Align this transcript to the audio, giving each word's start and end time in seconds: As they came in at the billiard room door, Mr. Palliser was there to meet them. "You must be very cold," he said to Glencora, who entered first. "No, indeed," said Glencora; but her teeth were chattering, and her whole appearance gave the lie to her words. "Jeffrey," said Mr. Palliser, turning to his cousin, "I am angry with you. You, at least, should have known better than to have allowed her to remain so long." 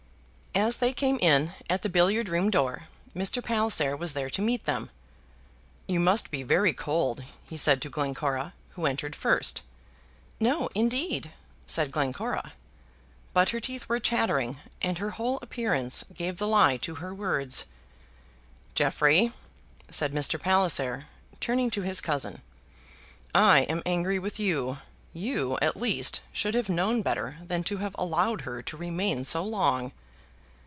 As 0.53 0.77
they 0.77 0.91
came 0.91 1.17
in 1.21 1.53
at 1.69 1.81
the 1.81 1.87
billiard 1.87 2.27
room 2.27 2.49
door, 2.51 2.83
Mr. 3.15 3.41
Palliser 3.41 3.95
was 3.95 4.11
there 4.11 4.29
to 4.31 4.41
meet 4.41 4.65
them. 4.65 4.89
"You 5.87 6.01
must 6.01 6.29
be 6.29 6.43
very 6.43 6.73
cold," 6.73 7.23
he 7.47 7.55
said 7.55 7.81
to 7.81 7.89
Glencora, 7.89 8.53
who 8.71 8.85
entered 8.85 9.15
first. 9.15 9.61
"No, 10.41 10.67
indeed," 10.75 11.31
said 11.67 11.89
Glencora; 11.89 12.51
but 13.33 13.51
her 13.51 13.61
teeth 13.61 13.87
were 13.87 14.01
chattering, 14.01 14.57
and 14.81 14.97
her 14.97 15.11
whole 15.11 15.39
appearance 15.41 16.03
gave 16.13 16.37
the 16.37 16.49
lie 16.49 16.75
to 16.77 16.95
her 16.95 17.13
words. 17.15 17.67
"Jeffrey," 18.75 19.31
said 19.89 20.11
Mr. 20.11 20.37
Palliser, 20.37 21.05
turning 21.39 21.71
to 21.71 21.81
his 21.83 22.01
cousin, 22.01 22.41
"I 23.33 23.61
am 23.61 23.81
angry 23.85 24.19
with 24.19 24.37
you. 24.37 24.79
You, 25.13 25.57
at 25.61 25.77
least, 25.77 26.19
should 26.33 26.55
have 26.55 26.67
known 26.67 27.01
better 27.01 27.37
than 27.41 27.63
to 27.63 27.77
have 27.77 27.95
allowed 27.97 28.41
her 28.41 28.61
to 28.63 28.75
remain 28.77 29.23
so 29.23 29.45
long." 29.45 29.93